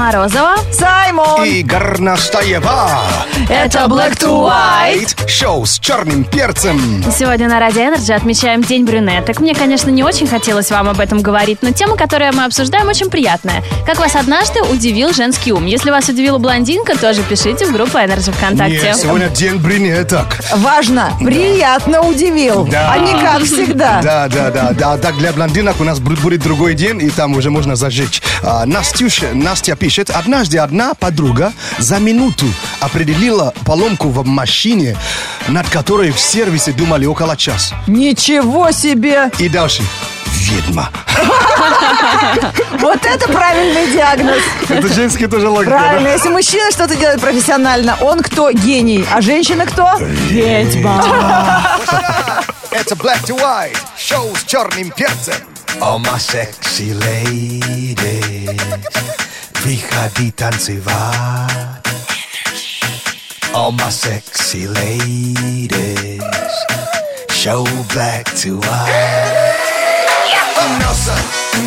[0.00, 0.54] Морозова.
[0.72, 1.44] Саймон!
[1.44, 2.88] И Горностаева.
[3.52, 5.28] Это Black2White.
[5.28, 7.02] Шоу с черным перцем.
[7.18, 9.40] Сегодня на Радио Energy отмечаем День брюнеток.
[9.40, 13.10] Мне, конечно, не очень хотелось вам об этом говорить, но тема, которую мы обсуждаем, очень
[13.10, 13.64] приятная.
[13.86, 15.66] Как вас однажды удивил женский ум?
[15.66, 18.80] Если вас удивила блондинка, тоже пишите в группу Energy ВКонтакте.
[18.82, 20.26] Нет, сегодня день брюнеток.
[20.54, 22.92] Важно, приятно удивил, Да.
[22.92, 24.00] а не как всегда.
[24.00, 24.96] Да, да, да, да.
[24.96, 28.22] Так для блондинок у нас бу- будет другой день, и там уже можно зажечь.
[28.44, 32.46] А, Настюша, Настя пишет, однажды одна подруга за минуту
[32.80, 34.96] определила поломку в машине,
[35.48, 37.74] над которой в сервисе думали около часа.
[37.86, 39.30] Ничего себе!
[39.38, 39.82] И дальше.
[40.26, 40.88] Ведьма.
[42.78, 44.38] Вот это правильный диагноз.
[44.68, 45.70] Это женский тоже логика.
[45.70, 48.50] Правильно, если мужчина что-то делает профессионально, он кто?
[48.50, 49.04] Гений.
[49.12, 49.96] А женщина кто?
[50.00, 51.04] Ведьма.
[52.70, 55.34] Это Black to White, шоу с черным перцем.
[55.80, 58.60] All my sexy ladies,
[59.62, 61.89] приходи танцевать.
[63.60, 66.22] All my sexy ladies,
[67.28, 69.58] show Black to White.
[70.80, 71.14] Носа,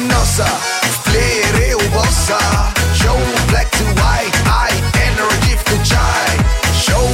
[0.10, 0.48] носа,
[0.82, 2.40] в плеере у босса.
[3.00, 3.20] Шоу
[3.50, 4.74] Black to White, ай,
[5.06, 6.34] energy включай.
[6.74, 7.12] Шоу,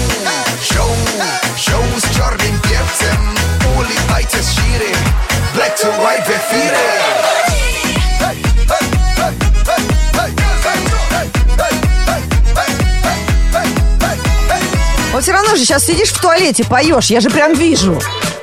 [0.61, 0.95] шоу,
[1.58, 3.38] шоу с черным перцем.
[3.75, 4.95] Улыбайтесь шире,
[5.55, 7.28] Black to White в эфире.
[15.59, 17.99] Же сейчас сидишь в туалете, поешь, я же прям вижу.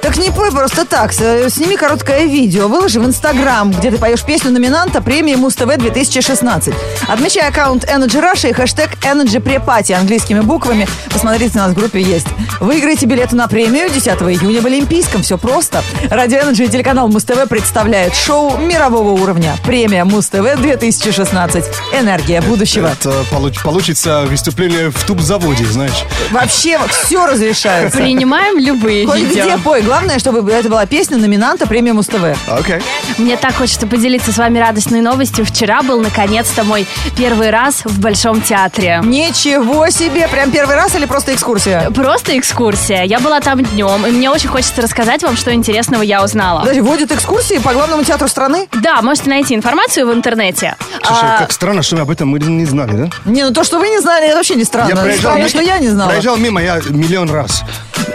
[0.07, 4.23] Так не пой просто так, с- сними короткое видео, выложи в Инстаграм, где ты поешь
[4.23, 6.73] песню номинанта премии Муз-ТВ 2016.
[7.09, 10.87] Отмечай аккаунт Energy Russia и хэштег Energy Pre-Party английскими буквами.
[11.11, 12.29] Посмотрите, у нас в группе есть.
[12.61, 15.23] Выиграйте билеты на премию 10 июня в Олимпийском.
[15.23, 15.83] Все просто.
[16.09, 19.57] Радио Energy и телеканал Муз-ТВ представляют шоу мирового уровня.
[19.65, 21.65] Премия Муз-ТВ 2016.
[21.93, 22.87] Энергия будущего.
[22.87, 26.05] Это получ- получится выступление в тубзаводе, знаешь.
[26.31, 27.99] Вообще все разрешается.
[27.99, 29.45] Принимаем любые Хоть видео.
[29.47, 29.83] где пой.
[29.83, 32.23] Главное, чтобы это была песня номинанта премии Муз-ТВ.
[32.51, 32.81] Окей.
[33.19, 35.45] Мне так хочется поделиться с вами радостной новостью.
[35.45, 36.87] Вчера был наконец-то мой
[37.17, 39.01] первый раз в Большом театре.
[39.05, 40.29] Ничего себе!
[40.29, 41.91] Прям первый раз или просто экскурсия?
[41.91, 43.03] Просто экскурсия.
[43.05, 46.61] Я была там днем, и мне очень хочется рассказать вам, что интересного я узнала.
[46.61, 48.69] Подожди, водят экскурсии по главному театру страны?
[48.73, 50.77] Да, можете найти информацию в интернете.
[51.03, 53.09] Слушай, А, как странно, что мы об этом мы не знали, да?
[53.25, 54.95] Не, ну то, что вы не знали, это вообще не странно.
[55.19, 56.11] Странно, ми- что я не знала.
[56.11, 57.63] Проезжал мимо я миллион раз.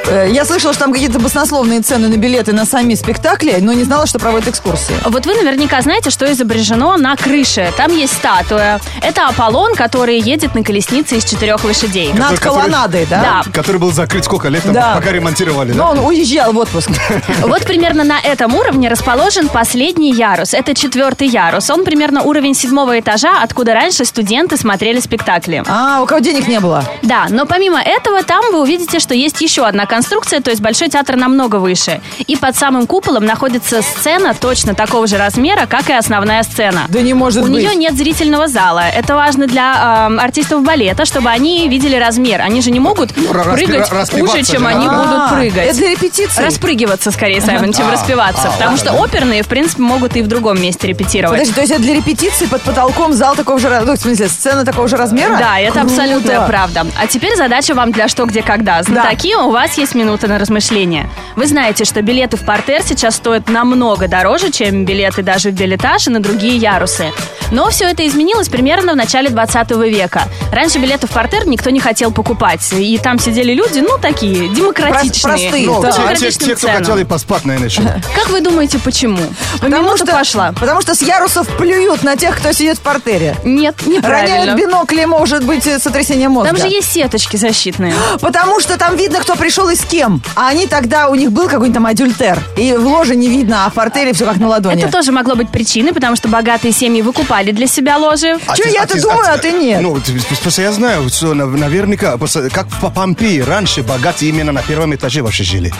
[0.08, 3.84] Э, Я слышала, что там какие-то баснословные цены на билеты на сами спектакли, но не
[3.84, 4.96] знала, что проводят экскурсии.
[5.06, 7.72] Вот вы наверняка знаете, что изображено на крыше.
[7.78, 8.80] Там есть статуя.
[9.02, 12.12] Это Аполлон, который едет на колеснице из четырех лошадей.
[12.14, 13.44] Над который- колоннадой, да?
[13.46, 13.52] Да.
[13.52, 14.94] Который был закрыт сколько лет, там, Да.
[14.96, 16.02] пока ремонтировали, Но да?
[16.02, 16.90] он уезжал в отпуск.
[17.42, 20.54] Вот примерно на этом уровне расположен последний ярус.
[20.54, 21.70] Это четвертый ярус.
[21.70, 25.64] Он примерно уровень седьмого этажа, откуда раньше студенты смотрели спектакли.
[25.68, 26.84] А, у кого денег не было?
[27.04, 30.90] Да, но помимо этого там вы увидите, что есть еще одна конструкция, то есть Большой
[30.90, 32.02] театр намного выше.
[32.28, 36.84] И под самым куполом находится сцена точно такого же размера, как и основная сцена.
[36.90, 37.54] Да не может У быть.
[37.64, 38.82] нее нет зрительного зала.
[38.82, 42.42] Это важно для эм, артистов балета, чтобы они видели размер.
[42.42, 44.68] Они же не могут распи- прыгать уже, чем же.
[44.68, 44.94] они А,
[45.30, 45.68] будут прыгать.
[45.70, 46.42] Это для репетиции.
[46.44, 48.48] Распрыгиваться скорее, Саймон, чем А, распеваться.
[48.48, 51.38] а, потому что оперные, в принципе, могут и в другом месте репетировать.
[51.40, 54.28] Подожди, то есть это для репетиции под потолком зал такого же размера, ну, в смысле,
[54.28, 55.38] сцена такого же размера?
[55.38, 55.88] Да, это Круто.
[55.88, 56.86] абсолютная правда.
[57.00, 58.82] А теперь задача вам для что, где, когда.
[58.84, 61.10] Знатоки, у вас есть минута на размышление.
[61.42, 66.06] Вы знаете, что билеты в портер сейчас стоят намного дороже, чем билеты даже в билетаж
[66.06, 67.12] и на другие ярусы.
[67.50, 70.26] Но все это изменилось примерно в начале 20 века.
[70.52, 72.62] Раньше билеты в портер никто не хотел покупать.
[72.74, 75.34] И там сидели люди, ну, такие, демократичные.
[75.50, 76.14] простые, Ну, да.
[76.14, 76.78] те, те- те, кто ценам.
[76.78, 77.82] хотел и поспать, наверное, еще.
[78.16, 79.20] Как вы думаете, почему?
[79.60, 80.54] Потому что, пошла.
[80.60, 83.36] потому что с ярусов плюют на тех, кто сидит в портере.
[83.44, 84.38] Нет, неправильно.
[84.38, 86.52] Роняют бинокли, может быть э, сотрясение мозга.
[86.52, 87.96] Там же есть сеточки защитные.
[88.22, 90.22] Потому что там видно, кто пришел и с кем.
[90.36, 92.40] А они тогда, у них был какой-нибудь там адюльтер.
[92.58, 94.84] И в ложе не видно, а в портере все как на ладони.
[94.84, 98.38] Это тоже могло быть причиной, потому что богатые семьи выкупали для себя ложи.
[98.56, 99.82] Чё, я-то думаю, а ты нет.
[99.82, 99.98] Ну,
[100.42, 104.94] просто я знаю, что нав- наверняка, просто как в Помпеи раньше богатые именно на первом
[104.94, 105.74] этаже вообще жили.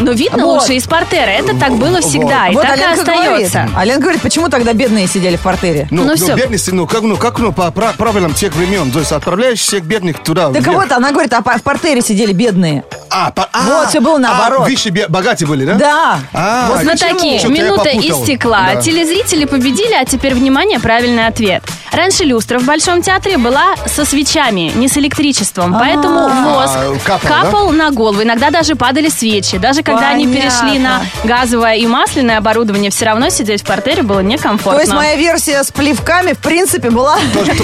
[0.00, 0.60] Но видно Вот.
[0.60, 1.30] лучше из портера.
[1.30, 2.48] Это так было всегда.
[2.48, 3.46] И вот так и Аленка говорит.
[3.46, 3.68] остается.
[3.76, 5.88] Аленка говорит, почему тогда бедные сидели в портере?
[5.90, 6.36] Ну, Ну, ну, всё.
[6.36, 9.82] бедности, ну, как, ну, как, ну, по пра- правилам тех времен, то есть отправляешь всех
[9.84, 10.50] бедных туда.
[10.52, 10.76] Так вверх.
[10.76, 12.84] вот, она говорит, а в портере сидели бедные.
[13.10, 14.60] А, по- а, Вот, всё было наоборот.
[14.60, 15.74] А, выше бе- богатые были, да?
[15.74, 16.18] Да.
[16.32, 17.18] А, Вот почему?
[17.18, 17.48] такие.
[17.48, 18.70] Минута истекла.
[18.74, 18.80] Да.
[18.80, 21.62] Телезрители победили, а теперь, внимание, правильный ответ.
[21.92, 25.72] Раньше люстра в Большом театре была со свечами, не с электричеством.
[25.72, 28.22] Поэтому воск А, капал, капал на голову.
[28.22, 29.56] Иногда даже падали свечи.
[29.58, 34.20] Даже когда они перешли на газовое и масляное оборудование, все равно сидеть в портере было
[34.20, 34.74] некомфортно.
[34.74, 37.18] То есть моя версия с плевками, в принципе, была...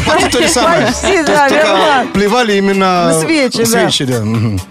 [0.07, 0.87] Почти то же самое.
[0.87, 2.07] Почти, То да, верно.
[2.13, 3.13] Плевали именно...
[3.21, 3.67] Свечи, да.
[3.67, 4.23] Свечи, да.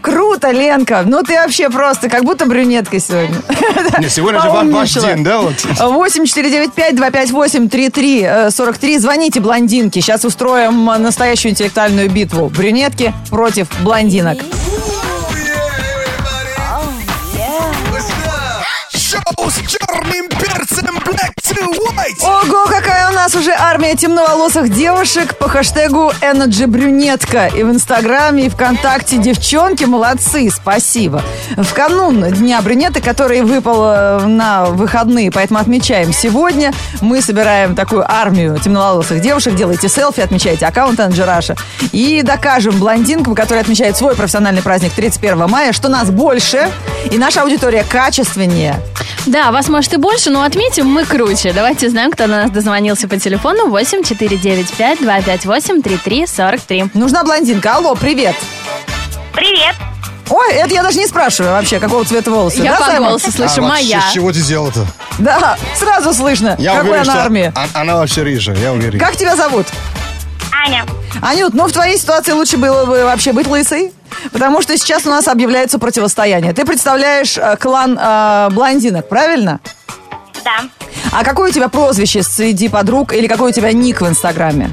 [0.01, 1.03] Круто, Ленка.
[1.05, 3.35] Ну ты вообще просто как будто брюнетка сегодня.
[3.99, 5.39] Не, сегодня же ва- ваш день, да?
[5.39, 5.55] Вот.
[5.79, 8.97] 8 495 258 33 43.
[8.99, 9.99] Звоните блондинки.
[9.99, 12.49] Сейчас устроим настоящую интеллектуальную битву.
[12.49, 14.39] Брюнетки против блондинок.
[22.23, 27.47] Ого, какая у нас уже армия темноволосых девушек по хэштегу Energy Брюнетка.
[27.47, 31.21] И в Инстаграме, и ВКонтакте девчонки молодцы, спасибо.
[31.57, 36.71] В канун Дня брюнета, который выпал э, на выходные, поэтому отмечаем сегодня.
[37.01, 39.55] Мы собираем такую армию темноволосых девушек.
[39.55, 41.57] Делайте селфи, отмечайте аккаунт Анджераша.
[41.91, 46.71] И докажем блондинкам, которые отмечают свой профессиональный праздник 31 мая, что нас больше
[47.11, 48.79] и наша аудитория качественнее.
[49.25, 51.53] Да, вас может и больше, но отметим мы круче.
[51.53, 56.85] Давайте узнаем, кто до нас дозвонился по телефону 8 495 258 3343.
[56.93, 57.75] Нужна блондинка.
[57.77, 58.35] Алло, привет.
[59.33, 59.75] Привет.
[60.29, 62.61] Ой, это я даже не спрашиваю вообще, какого цвета волосы.
[62.63, 63.09] Я да, по Саймон?
[63.09, 64.01] голосу слышу, А вообще, моя.
[64.01, 64.85] с чего ты сделал-то?
[65.19, 67.53] Да, сразу слышно, Я какой уверен, она армия.
[67.55, 68.99] а- она вообще рыжая, я уверен.
[68.99, 69.67] Как тебя зовут?
[70.65, 70.85] Аня.
[71.21, 73.91] Анют, ну в твоей ситуации лучше было бы вообще быть лысой,
[74.31, 76.53] потому что сейчас у нас объявляется противостояние.
[76.53, 79.59] Ты представляешь э, клан э, блондинок, правильно?
[80.43, 80.69] Да.
[81.11, 84.71] А какое у тебя прозвище среди подруг или какой у тебя ник в Инстаграме?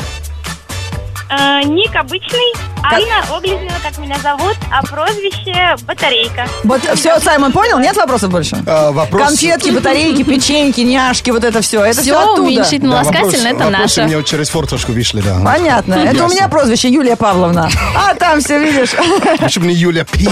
[1.31, 2.53] Э, ник обычный.
[2.83, 6.47] Анна Оглезнева, как меня зовут, а прозвище Батарейка.
[6.65, 7.79] Вот все, Саймон понял?
[7.79, 8.57] Нет вопросов больше?
[8.67, 9.29] А, вопрос...
[9.29, 11.85] Конфетки, батарейки, печеньки, няшки, вот это все.
[11.85, 12.43] Это все, Все оттуда.
[12.43, 14.03] уменьшительно Да, ласкательно, вопрос- это вопросы наше.
[14.15, 15.39] мне через форточку вышли, да.
[15.45, 15.95] Понятно.
[15.95, 16.35] Это у Ясно.
[16.35, 17.69] меня прозвище Юлия Павловна.
[17.95, 18.95] А там все видишь.
[19.39, 20.29] Почему не Юля Пи?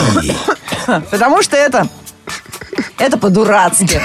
[1.10, 1.86] Потому что это...
[2.98, 4.00] Это по-дурацки.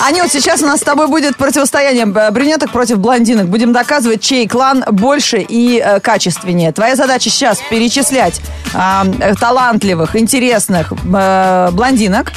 [0.00, 3.46] Анют, сейчас у нас с тобой будет противостояние брюнеток против блондинок.
[3.46, 6.72] Будем доказывать, чей клан больше и э, качественнее.
[6.72, 8.40] Твоя задача сейчас перечислять
[8.74, 12.32] а, э, талантливых, интересных э, блондинок.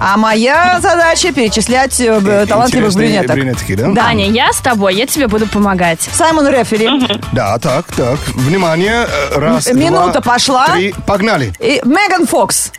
[0.00, 3.36] А моя задача перечислять э, талантливых Интересные брюнеток.
[3.36, 3.88] брюнетки, да?
[3.88, 4.06] Да.
[4.06, 6.00] Аня, я с тобой, я тебе буду помогать.
[6.00, 6.88] Саймон Рефери.
[7.32, 8.18] Да, так, так.
[8.34, 10.68] Внимание, э, раз, Минута два, пошла.
[10.68, 11.52] три, погнали.
[11.58, 12.72] И Меган Фокс.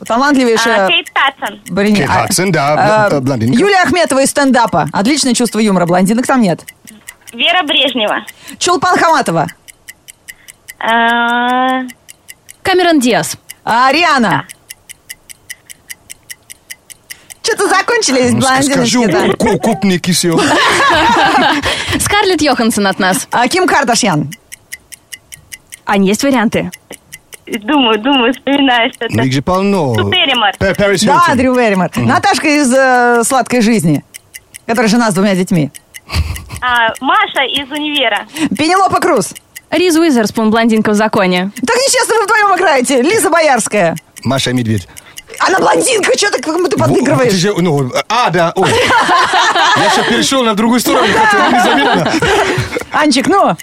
[0.00, 1.60] А, Талантливейшая Кейт Хадсон.
[1.68, 3.58] брюне- Кейт а, Хадсон, да, э, бл- блондинка.
[3.58, 4.88] Юлия Ахметова из стендапа.
[4.92, 5.86] Отличное чувство юмора.
[5.86, 6.64] Блондинок там нет.
[7.32, 8.24] Вера Брежнева.
[8.58, 9.46] Чулпан Хаматова.
[10.78, 11.86] Э,
[12.62, 13.36] Камерон Диас.
[13.64, 14.46] А, Ариана.
[17.42, 19.52] Что-то закончились Ну, ск- Скажу, блондиночки, да.
[19.52, 20.38] ку- купники все.
[21.98, 23.26] Скарлетт Йоханссон от нас.
[23.32, 24.30] А, Ким Кардашьян.
[25.84, 26.70] Ань, есть варианты?
[27.58, 29.20] Думаю, думаю, вспоминаю что-то.
[29.22, 29.94] Их же полно.
[29.94, 30.52] Берримор.
[30.58, 31.36] Пэ- Пэрис Да, Хилтон.
[31.38, 31.90] Дрю Веримор.
[31.96, 34.04] Наташка из э, «Сладкой жизни»,
[34.66, 35.70] которая жена с двумя детьми.
[36.62, 38.26] А, Маша из универа.
[38.56, 39.34] Пенелопа Круз.
[39.70, 41.50] Риз Уизерспун, блондинка в законе.
[41.66, 43.02] Так нечестно вы вдвоем играете.
[43.02, 43.96] Лиза Боярская.
[44.24, 44.86] Маша и Медведь.
[45.38, 47.32] Она блондинка, что ты кому ты ты подыгрываешь?
[47.32, 48.68] же, ну, а, да, ой.
[48.68, 52.12] Я сейчас перешел на другую сторону, как-то незаметно.
[52.92, 53.56] Анчик, ну.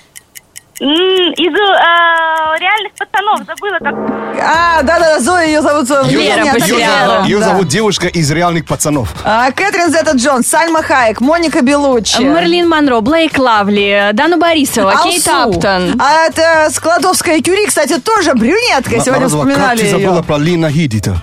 [0.79, 3.39] Из э, реальных пацанов.
[3.47, 3.95] Забыла, как...
[4.39, 5.89] А, да-да, Зоя ее зовут.
[5.89, 7.25] э, Вера нет, по нет, сериалу.
[7.25, 7.45] Ее да.
[7.45, 9.09] зовут девушка из реальных пацанов.
[9.23, 12.21] А, Кэтрин Зета Джонс, Сальма Хайек, Моника Белуччи.
[12.21, 15.57] Мерлин Монро, Блейк Лавли, Дана Борисова, Кейт Алсу.
[15.57, 15.99] Аптон.
[15.99, 18.91] А это Складовская Кюри, кстати, тоже брюнетка.
[18.99, 20.23] Сегодня Морозова, вспоминали Как ты забыла ее.
[20.23, 21.17] про Лина Хиди-то?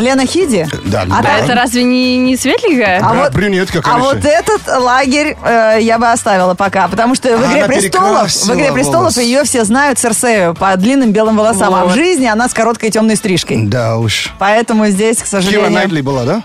[0.00, 0.66] Лена Хиди?
[0.86, 1.38] Да, А да.
[1.38, 2.98] Это разве не, не светленькая?
[3.02, 4.02] А Бра- вот, брюнетка, а конечно.
[4.14, 8.30] вот этот лагерь э, я бы оставила пока, потому что в А, «Игре она престолов»,
[8.32, 9.20] в «Игре престолов» волосы.
[9.22, 11.94] ее все знают Церсею по длинным белым волосам, а в Вот.
[11.94, 13.64] жизни она с короткой темной стрижкой.
[13.66, 14.32] Да уж.
[14.38, 15.70] Поэтому здесь, к Кира сожалению...
[15.70, 16.42] Найтли была, да?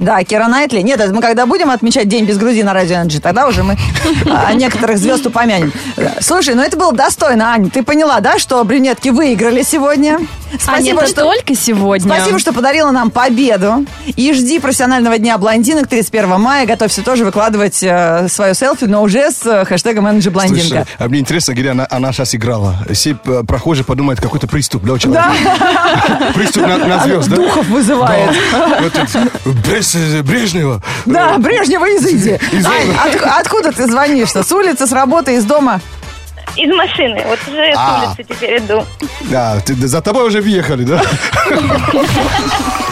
[0.00, 0.80] Да, Кира Найтли.
[0.80, 3.76] Нет, это мы когда будем отмечать День без груди на Радио Energy, тогда уже мы
[4.30, 5.72] а, некоторых звезд упомянем.
[5.96, 6.14] Да.
[6.20, 7.70] Слушай, ну это было достойно, Ань.
[7.70, 10.18] Ты поняла, да, что брюнетки выиграли сегодня?
[10.66, 11.22] Аня, это что...
[11.22, 12.12] только сегодня.
[12.12, 13.84] Спасибо, что подарила нам победу.
[14.06, 16.66] И жди профессионального дня блондинок 31 мая.
[16.66, 20.60] Готовься тоже выкладывать э, свое селфи, но уже с э, хэштегом менеджер блондинка.
[20.60, 22.76] Слушай, а мне интересно, где она, она сейчас играла.
[22.90, 25.32] Все э, прохожие подумают, какой-то приступ, да, у человека?
[26.34, 27.36] Приступ на, на звезд, да?
[27.36, 28.30] Духов вызывает.
[29.68, 30.82] Без э, Брежнева.
[31.06, 32.38] Да, Брежнева изыди.
[32.64, 34.42] Ань, от- откуда ты звонишь-то?
[34.42, 35.80] С улицы, с работы, из дома?
[36.56, 37.22] Из машины.
[37.26, 38.00] Вот уже А.
[38.00, 38.84] с улицы теперь иду.
[39.30, 41.00] Да, ты- за тобой уже въехали, да?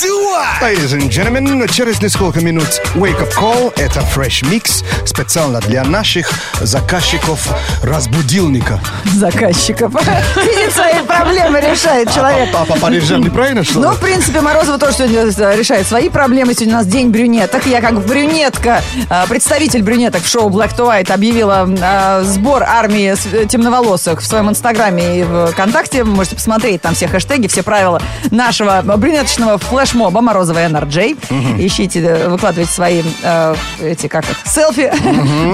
[0.00, 3.74] Ladies and gentlemen, через несколько минут Wake Up Call.
[3.76, 6.30] Это Fresh Mix специально для наших
[6.62, 7.46] заказчиков
[7.82, 8.80] разбудилника.
[9.14, 9.92] Заказчиков.
[10.36, 12.48] Видит свои проблемы, решает человек.
[12.54, 13.86] А по парижам неправильно, что ли?
[13.86, 16.54] Ну, в принципе, Морозова тоже сегодня э, решает свои проблемы.
[16.54, 17.66] Сегодня у нас день брюнеток.
[17.66, 23.14] Я как брюнетка, э, представитель брюнеток в шоу Black to White объявила э, сбор армии
[23.46, 26.02] темноволосых в своем инстаграме и в ВКонтакте.
[26.04, 31.58] Вы можете посмотреть там все хэштеги, все правила нашего брюнеточного флешмоба Морозова NRJ.
[31.58, 34.92] Ищите, э, выкладывайте свои э, эти, как их, селфи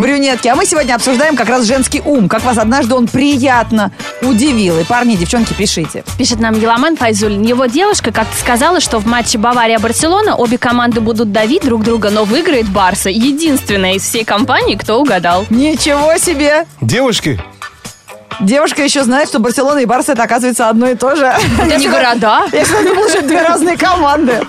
[0.00, 0.48] брюнетки.
[0.48, 2.28] А мы сегодня обсуждаем как раз женский ум.
[2.28, 4.78] Как вас однажды он приятно удивил.
[4.78, 6.04] И парни, и девчонки, пишите.
[6.18, 7.42] Пишет нам Еламан Файзулин.
[7.42, 12.24] Его девушка как-то сказала, что в матче Бавария-Барселона обе команды будут давить друг друга, но
[12.24, 13.08] выиграет Барса.
[13.08, 15.46] Единственная из всей компании, кто угадал.
[15.48, 16.66] Ничего себе!
[16.82, 17.40] Девушки,
[18.40, 21.26] Девушка еще знает, что Барселона и Барса это оказывается одно и то же.
[21.26, 22.42] Это не города.
[22.52, 24.40] Я что это две разные команды.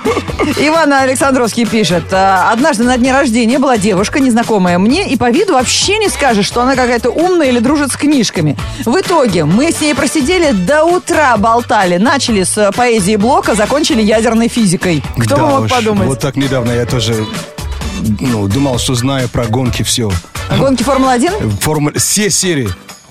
[0.58, 2.04] Иван Александровский пишет.
[2.12, 6.46] «А, Однажды на дне рождения была девушка, незнакомая мне, и по виду вообще не скажешь,
[6.46, 8.58] что она какая-то умная или дружит с книжками.
[8.86, 11.98] В итоге мы с ней просидели до утра болтали.
[11.98, 15.04] Начали с поэзии блока, закончили ядерной физикой.
[15.18, 16.08] Кто Да бы мог уж, подумать?
[16.08, 17.26] Вот так недавно я тоже
[18.20, 20.12] ну, думал, что знаю про гонки все.
[20.58, 21.60] Гонки Формулы-1?
[21.62, 22.70] Формулы, все серии.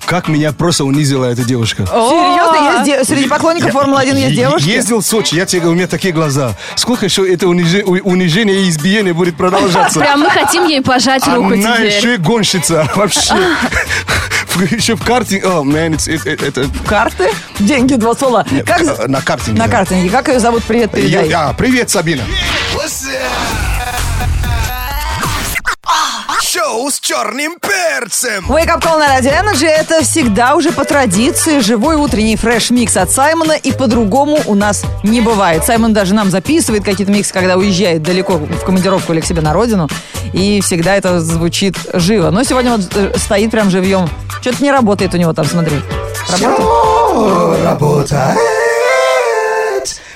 [0.09, 1.85] Как меня просто унизила эта девушка.
[1.87, 2.73] Серьезно?
[2.73, 4.67] Есть де- Среди поклонников Формулы-1 есть девушки?
[4.69, 6.57] Ездил в Сочи, я тебе говорю, у меня такие глаза.
[6.77, 10.01] Сколько еще это унижи- у- унижение и избиение будет продолжаться?
[10.01, 11.93] Прям мы хотим ей пожать руку Она теперь.
[11.95, 13.35] еще и гонщица вообще.
[14.73, 15.41] Еще в карте.
[15.45, 16.67] О, man, it's- it- it- это...
[16.89, 17.31] Карты?
[17.61, 18.45] Деньги, два слова.
[18.67, 18.81] Как...
[18.83, 19.61] э, На картинге.
[19.61, 19.71] На да.
[19.77, 20.11] картинге.
[20.11, 20.65] Как ее зовут?
[20.65, 21.29] Привет, передай.
[21.29, 22.25] Я- а, привет, Сабина.
[26.51, 28.47] Шоу с черным перцем.
[28.49, 32.97] Wake Up Call на Радио Energy это всегда уже по традиции живой утренний fresh mix
[32.97, 35.67] от Саймона, и по-другому у нас не бывает.
[35.67, 39.53] Саймон даже нам записывает какие-то миксы, когда уезжает далеко в командировку или к себе на
[39.53, 39.91] родину,
[40.33, 42.31] и всегда это звучит живо.
[42.31, 44.09] Но сегодня вот э, стоит прям живьем.
[44.41, 45.77] Что-то не работает у него там, смотри.
[46.31, 46.59] Работает?
[47.11, 48.39] Всё работает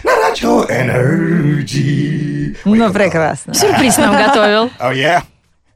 [0.02, 2.56] на радио Energy.
[2.64, 3.52] Ну, прекрасно.
[3.52, 4.70] Сюрприз нам готовил.
[4.80, 5.22] Oh, yeah.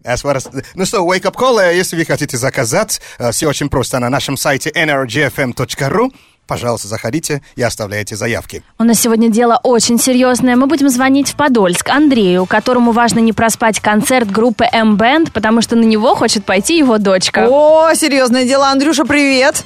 [0.07, 3.49] That's what I- Ну что, Wake Up Call, э, если вы хотите заказать, э, все
[3.49, 6.13] очень просто на нашем сайте energyfm.ru.
[6.47, 8.63] Пожалуйста, заходите и оставляйте заявки.
[8.79, 10.55] У нас сегодня дело очень серьезное.
[10.55, 15.75] Мы будем звонить в Подольск Андрею, которому важно не проспать концерт группы M-Band, потому что
[15.75, 17.49] на него хочет пойти его дочка.
[17.51, 18.69] О, серьезное дело.
[18.69, 19.65] Андрюша, привет.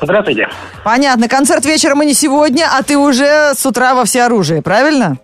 [0.00, 0.48] Здравствуйте.
[0.84, 5.18] Понятно, концерт вечером и не сегодня, а ты уже с утра во всеоружии, правильно?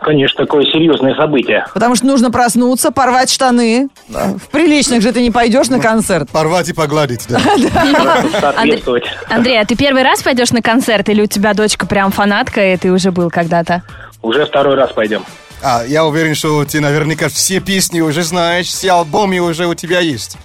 [0.00, 1.66] Конечно, такое серьезное событие.
[1.74, 3.88] Потому что нужно проснуться, порвать штаны.
[4.08, 6.30] В приличных же ты не пойдешь на концерт.
[6.30, 7.40] Порвать и погладить, да.
[8.40, 9.04] Соответствовать.
[9.28, 12.76] Андрей, а ты первый раз пойдешь на концерт или у тебя дочка прям фанатка, и
[12.76, 13.82] ты уже был когда-то?
[14.22, 15.24] Уже второй раз пойдем.
[15.62, 20.00] А, я уверен, что ты наверняка все песни уже знаешь, все альбомы уже у тебя
[20.00, 20.36] есть.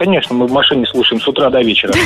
[0.00, 1.92] Конечно, мы в машине слушаем с утра до вечера.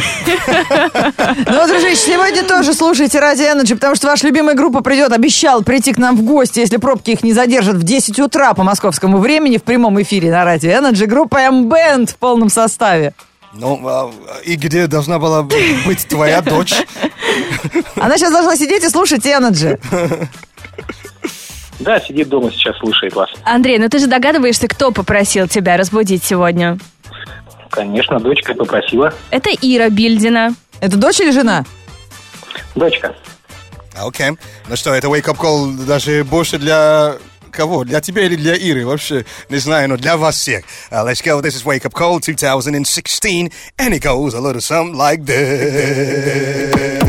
[1.46, 5.92] Ну, дружище, сегодня тоже слушайте Ради Energy, потому что ваша любимая группа придет, обещал прийти
[5.92, 9.58] к нам в гости, если пробки их не задержат в 10 утра по московскому времени
[9.58, 11.06] в прямом эфире на Ради Energy.
[11.06, 13.14] Группа M-Band в полном составе.
[13.52, 14.10] Ну, а,
[14.44, 16.74] и где должна была быть твоя дочь?
[17.96, 19.78] Она сейчас должна сидеть и слушать Energy.
[21.78, 23.30] Да, сидит дома сейчас, слушает вас.
[23.44, 26.78] Андрей, ну ты же догадываешься, кто попросил тебя разбудить сегодня?
[27.74, 29.12] Конечно, дочка попросила.
[29.30, 30.54] Это Ира Бильдина.
[30.80, 31.64] Это дочь или жена?
[32.76, 33.14] Дочка.
[33.96, 34.30] Окей.
[34.68, 37.16] Ну что, это wake-up call даже больше для
[37.50, 37.84] кого?
[37.84, 38.86] Для тебя или для Иры?
[38.86, 40.64] Вообще, не знаю, но для вас всех.
[40.90, 41.40] Uh, let's go.
[41.40, 47.03] This is Wake Up Call 2016, and it goes a little something like this.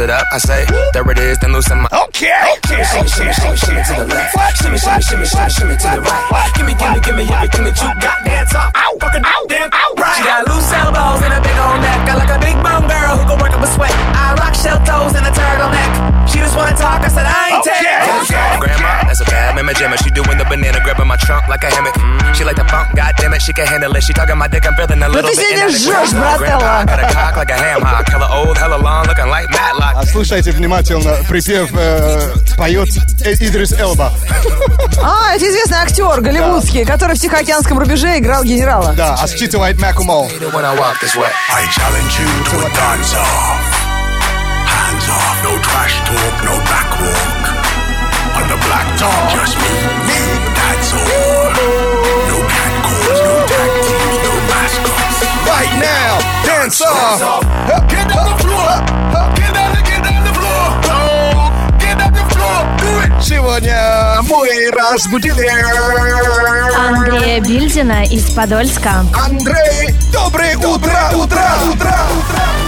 [0.00, 0.26] It up.
[0.32, 1.88] I say, there it is, then loosen my.
[2.08, 2.32] Okay.
[2.64, 2.80] Okay.
[2.84, 4.32] Shimmy, shimmy, shimmy, shimmy to the left.
[4.56, 6.50] Shimmy, shimmy, shimmy, shimmy, shimmy to the right.
[6.56, 8.16] Gimme, gimme, gimme everything that you got.
[8.24, 8.72] Dance off.
[8.74, 10.16] Ow, fucking ow, damn, ow, right.
[10.16, 12.00] She got loose elbows and a big old neck.
[12.08, 13.92] I like a big bone girl who can work up a sweat.
[14.16, 15.92] I rock shell toes and a turtleneck.
[16.26, 17.04] She just wanna talk.
[17.04, 17.49] I said I
[19.60, 19.96] bad mama jammer.
[19.98, 21.94] She doing the banana, grabbing my trunk like a hammock.
[22.34, 24.02] She like the funk, goddamn it, she can handle it.
[24.02, 26.10] She talking my dick, I'm feeling a little bit inadequate.
[26.38, 28.08] Grandpa got a cock like a ham hock.
[28.08, 29.94] Hella old, hella long, looking like Matlock.
[29.96, 32.88] А слушайте внимательно, припев э, поет
[33.24, 34.12] э, Идрис Элба.
[35.02, 38.94] А, это известный актер голливудский, который в Тихоокеанском рубеже играл генерала.
[38.94, 39.78] Да, а считывает
[41.00, 41.30] this way.
[41.50, 43.80] I challenge you to a dance off.
[44.66, 47.39] Hands off, no trash talk, no back walk.
[48.50, 49.70] The black top, just me,
[50.10, 50.18] me,
[50.58, 51.54] that's all.
[52.26, 55.18] No cat calls, no tag teams, no mascots.
[55.46, 57.46] Right now, dance off.
[57.88, 58.72] Get on the floor,
[59.38, 60.66] get on the, get on the floor.
[60.90, 61.46] Oh,
[61.78, 63.12] get on the floor, do it.
[63.22, 63.78] Сегодня
[64.28, 65.46] мы разбудили
[66.76, 69.04] Андрея Бильдина из Подольска.
[69.14, 69.94] Андрей.
[70.12, 72.59] Доброе утро, утро, утро, утро.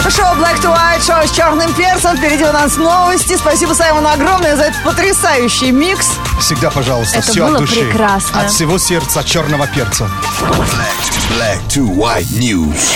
[0.00, 2.16] Это шоу Black to White, шоу с черным перцем.
[2.16, 3.36] Впереди у нас новости.
[3.36, 6.06] Спасибо Саймону огромное за этот потрясающий микс.
[6.40, 7.84] Всегда, пожалуйста, Это все было от души.
[7.84, 8.40] прекрасно.
[8.40, 10.08] От всего сердца черного перца.
[11.36, 12.94] Black to white news.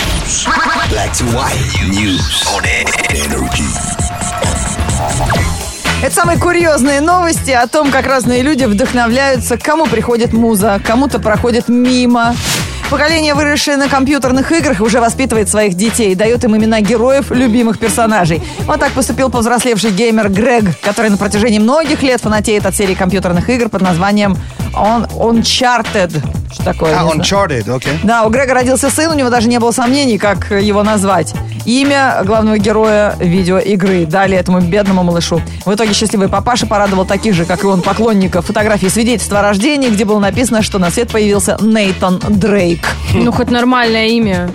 [0.90, 2.22] Black to white news
[2.56, 2.64] on
[3.10, 3.68] energy.
[6.02, 11.68] Это самые курьезные новости о том, как разные люди вдохновляются, кому приходит муза, кому-то проходит
[11.68, 12.34] мимо.
[12.90, 18.42] Поколение, выросшее на компьютерных играх, уже воспитывает своих детей, дает им имена героев, любимых персонажей.
[18.66, 23.49] Вот так поступил повзрослевший геймер Грег, который на протяжении многих лет фанатеет от серии компьютерных
[23.49, 24.37] игр под названием
[24.75, 26.23] On Uncharted.
[26.53, 26.97] Что такое?
[26.97, 27.05] А.
[27.05, 27.99] Uncharted, окей.
[28.03, 31.35] Да, у Грега родился сын, у него даже не было сомнений, как его назвать.
[31.64, 35.40] Имя главного героя видеоигры дали этому бедному малышу.
[35.64, 39.88] В итоге счастливый папаша порадовал таких же, как и он, поклонников фотографии свидетельства о рождении,
[39.88, 42.73] где было написано, что на свет появился Нейтан Дрейк.
[43.12, 44.50] Ну, хоть нормальное имя.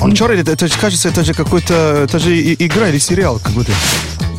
[0.00, 3.72] Uncharted, это, это же, кажется, это же какой-то, это же игра или сериал как будто.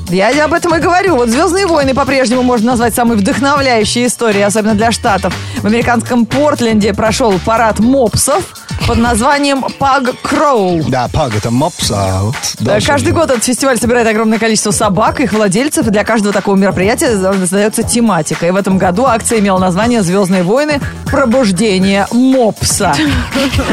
[0.09, 1.15] Я об этом и говорю.
[1.15, 5.33] Вот «Звездные войны» по-прежнему можно назвать самой вдохновляющей историей, особенно для Штатов.
[5.61, 8.43] В американском Портленде прошел парад мопсов.
[8.87, 10.83] Под названием Pug Crawl.
[10.89, 15.19] Да, паг это мопс, а вот дальше Каждый год этот фестиваль собирает огромное количество собак,
[15.19, 18.45] их владельцев, и для каждого такого мероприятия задается тематика.
[18.47, 20.79] И в этом году акция имела название «Звездные войны.
[21.05, 22.93] Пробуждение мопса».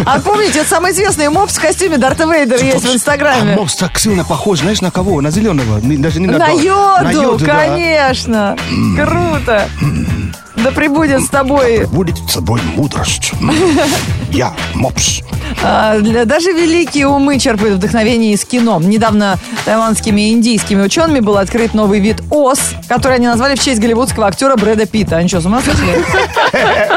[0.06, 3.54] А помните, это самый известный мопс в костюме Дарта Вейдера есть в А Инстаграме.
[3.56, 5.20] мопс так сильно похож, знаешь, на кого?
[5.20, 5.80] На зеленого.
[5.82, 7.64] Даже не на, На йоду, На йоду, да.
[7.66, 8.56] конечно.
[8.96, 9.64] Круто.
[10.62, 11.86] Да прибудет с тобой.
[11.86, 13.32] Будет с собой мудрость.
[14.30, 15.22] Я мопс.
[15.62, 18.78] А, даже великие умы черпают вдохновение из кино.
[18.80, 23.80] Недавно тайванскими и индийскими учеными был открыт новый вид ос, который они назвали в честь
[23.80, 25.16] голливудского актера Брэда Питта.
[25.16, 25.88] Они что, с ума сошли?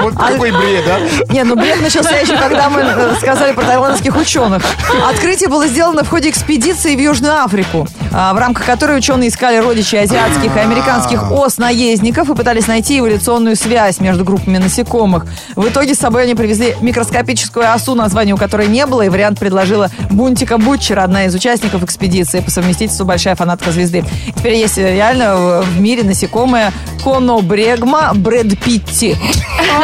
[0.03, 1.33] Вот какой бред, а?
[1.33, 4.63] Не, ну бред начался еще, когда мы э, сказали про тайванских ученых.
[5.09, 9.57] Открытие было сделано в ходе экспедиции в Южную Африку, а, в рамках которой ученые искали
[9.57, 15.25] родичей азиатских и американских ос-наездников и пытались найти эволюционную связь между группами насекомых.
[15.55, 19.39] В итоге с собой они привезли микроскопическую осу, названия у которой не было, и вариант
[19.39, 24.03] предложила Бунтика Бутчера, одна из участников экспедиции, по совместительству большая фанатка звезды.
[24.35, 26.71] Теперь есть э, реально в- в мире насекомое
[27.03, 29.17] конобрегма Брэд Питти.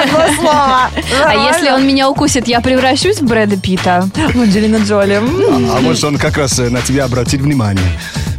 [0.04, 0.90] Одно слово.
[1.26, 4.10] А если он меня укусит, я превращусь в Брэда Питта?
[4.36, 5.16] Анджелина Джоли.
[5.16, 5.70] М.
[5.72, 7.86] А может он как раз э, на тебя обратит внимание.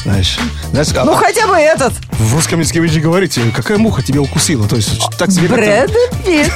[0.04, 0.38] Знаешь,
[0.72, 1.92] знаешь а- Ну, хотя бы этот.
[2.12, 4.66] в русском языке вы же говорите, какая муха тебя укусила.
[4.66, 5.92] То есть так себе Брэд
[6.24, 6.50] Питт.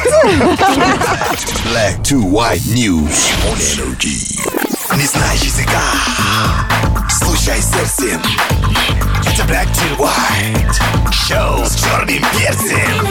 [1.72, 3.10] Black to white news
[3.50, 4.40] on energy.
[4.96, 5.80] Не знаешь языка?
[7.10, 8.22] Слушай сердцем.
[9.20, 11.12] Это Black to white.
[11.12, 13.08] Шоу с черным перцем.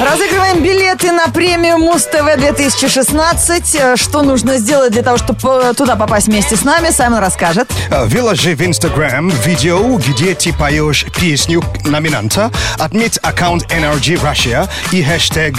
[0.00, 3.74] Разыгрываем билеты на премию Муз-ТВ 2016.
[3.76, 7.70] Э, Что нужно сделать для того, чтобы туда попасть вместе с нами, Саймон расскажет.
[7.90, 15.02] А, Выложи в Инстаграм видео, где ты поешь песню номинанта, отметь аккаунт Energy Russia и
[15.04, 15.54] хэштег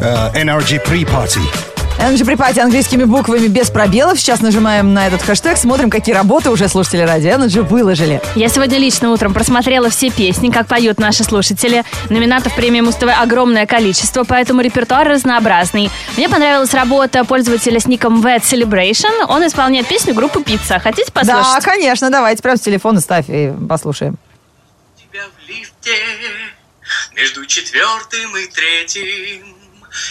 [0.00, 1.71] э, Energy Pre-Party.
[2.02, 4.18] Energy Припати английскими буквами без пробелов.
[4.18, 8.20] Сейчас нажимаем на этот хэштег, смотрим, какие работы уже слушатели радио Energy выложили.
[8.34, 11.84] Я сегодня лично утром просмотрела все песни, как поют наши слушатели.
[12.10, 15.92] Номинантов премии Муз-ТВ огромное количество, поэтому репертуар разнообразный.
[16.16, 19.24] Мне понравилась работа пользователя с ником Wet Celebration.
[19.28, 20.80] Он исполняет песню группы Пицца.
[20.80, 21.54] Хотите послушать?
[21.54, 24.16] Да, конечно, давайте прям с телефона ставь и послушаем.
[24.96, 25.92] тебя в лифте
[27.14, 29.61] между четвертым и третьим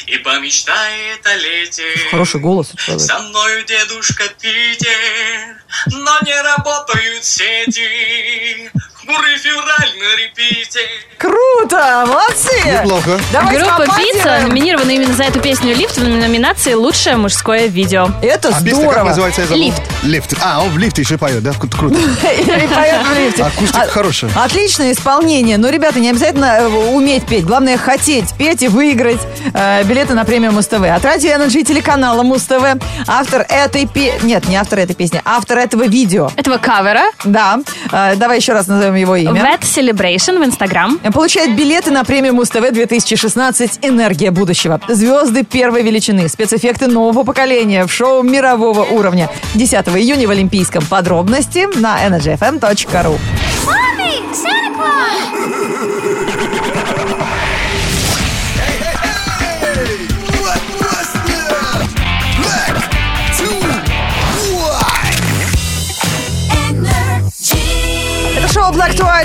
[0.08, 1.84] и помечтает о лете.
[2.10, 3.06] Хороший голос у человека.
[3.06, 8.72] Со мною дедушка Питер, но не работают сети.
[8.96, 10.88] Хмурый февраль на репите.
[11.18, 11.41] Круто!
[11.72, 12.50] Молодцы!
[12.66, 13.20] Неплохо.
[13.32, 14.14] Давайте Группа поаплодируем.
[14.14, 18.10] Пицца номинирована именно за эту песню «Лифт» в номинации «Лучшее мужское видео».
[18.22, 19.04] Это А песня как здорово.
[19.10, 19.42] называется?
[19.42, 19.64] я забыл?
[19.64, 19.82] Лифт.
[20.04, 20.34] Лифт.
[20.42, 21.52] А, он в лифте еще поет, да?
[21.52, 21.96] Кру- Круто.
[22.38, 23.44] Или поет в лифте.
[23.44, 24.32] Акустика А- хорошая.
[24.36, 25.58] Отличное исполнение.
[25.58, 27.46] Но, ребята, не обязательно э, уметь петь.
[27.46, 29.22] Главное, хотеть петь и выиграть
[29.54, 30.82] э, билеты на премию Муз-ТВ.
[30.84, 32.82] От Радио Energy и телеканала Муз-ТВ.
[33.08, 34.28] Автор этой песни...
[34.28, 35.22] Нет, не автор этой песни.
[35.26, 36.30] Автор этого видео.
[36.36, 37.60] Этого кавера Да.
[37.92, 39.42] Э, давай еще раз назовем его имя.
[39.42, 40.98] Wet Celebration в Инстаграм.
[41.14, 44.82] Получает билеты на премию Муз-ТВ 2016 «Энергия будущего».
[44.88, 49.30] Звезды первой величины, спецэффекты нового поколения в шоу мирового уровня.
[49.54, 50.84] 10 июня в Олимпийском.
[50.84, 53.20] Подробности на energyfm.ru.
[53.68, 53.92] Black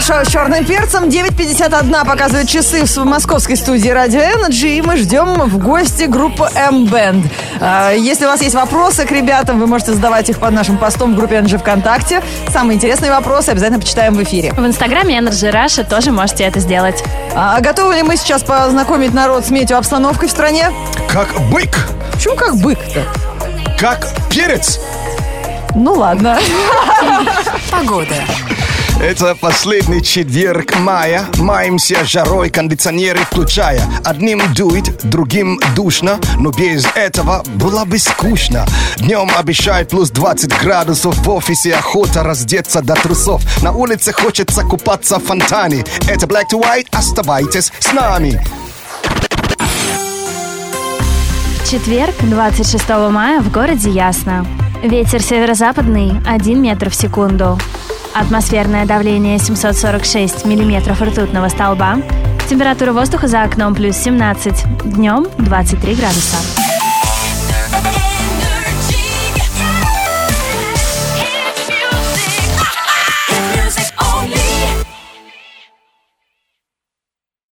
[0.06, 1.04] шоу с черным перцем.
[1.04, 4.78] 9.51 показывают часы в московской студии Radio Energy.
[4.78, 7.24] И мы ждем в гости группу M-Band.
[7.60, 11.14] А, Если у вас есть вопросы к ребятам, вы можете задавать их под нашим постом
[11.14, 12.22] в группе Energy ВКонтакте.
[12.52, 14.52] Самые интересные вопросы обязательно почитаем в эфире.
[14.52, 17.02] В Инстаграме Energy Russia тоже можете это сделать.
[17.34, 20.70] А готовы ли мы сейчас познакомить народ с метеообстановкой в стране?
[21.08, 23.02] Как бык, Почему как бык-то?
[23.78, 24.78] как перец.
[25.74, 26.38] Ну ладно.
[29.00, 31.26] Это последний четверг мая.
[31.36, 33.82] Маемся жарой, кондиционеры включая.
[34.04, 38.64] Одним дует, другим душно, но без этого было бы скучно.
[38.96, 43.42] Днем обещают плюс 20 градусов, в офисе охота раздеться до трусов.
[43.62, 45.84] На улице хочется купаться в фонтане.
[46.08, 48.42] Это Black to White, оставайтесь с нами.
[51.70, 54.46] Четверг, 26 мая, в городе Ясно.
[54.82, 57.58] Ветер северо-западный 1 метр в секунду.
[58.18, 61.98] Атмосферное давление 746 миллиметров ртутного столба.
[62.48, 64.64] Температура воздуха за окном плюс 17.
[64.86, 66.65] Днем 23 градуса.